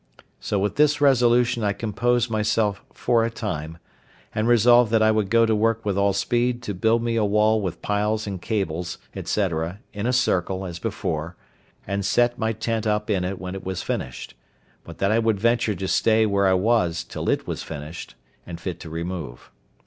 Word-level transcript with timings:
So 0.39 0.57
with 0.57 0.77
this 0.77 0.99
resolution 0.99 1.63
I 1.63 1.73
composed 1.73 2.27
myself 2.31 2.83
for 2.91 3.23
a 3.23 3.29
time, 3.29 3.77
and 4.33 4.47
resolved 4.47 4.91
that 4.91 5.03
I 5.03 5.11
would 5.11 5.29
go 5.29 5.45
to 5.45 5.55
work 5.55 5.85
with 5.85 5.95
all 5.95 6.11
speed 6.13 6.63
to 6.63 6.73
build 6.73 7.03
me 7.03 7.17
a 7.17 7.23
wall 7.23 7.61
with 7.61 7.83
piles 7.83 8.25
and 8.25 8.41
cables, 8.41 8.97
&c., 9.13 9.47
in 9.93 10.07
a 10.07 10.11
circle, 10.13 10.65
as 10.65 10.79
before, 10.79 11.35
and 11.85 12.03
set 12.03 12.39
my 12.39 12.51
tent 12.51 12.87
up 12.87 13.11
in 13.11 13.23
it 13.23 13.37
when 13.39 13.53
it 13.53 13.63
was 13.63 13.83
finished; 13.83 14.33
but 14.83 14.97
that 14.97 15.11
I 15.11 15.19
would 15.19 15.39
venture 15.39 15.75
to 15.75 15.87
stay 15.87 16.25
where 16.25 16.47
I 16.47 16.55
was 16.55 17.03
till 17.03 17.29
it 17.29 17.45
was 17.45 17.61
finished, 17.61 18.15
and 18.43 18.59
fit 18.59 18.79
to 18.79 18.89
remove. 18.89 19.51